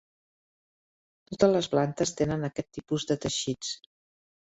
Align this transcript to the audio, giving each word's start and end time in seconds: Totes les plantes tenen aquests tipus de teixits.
Totes 1.33 1.53
les 1.57 1.69
plantes 1.75 2.17
tenen 2.23 2.51
aquests 2.51 2.77
tipus 2.81 3.09
de 3.13 3.23
teixits. 3.27 3.75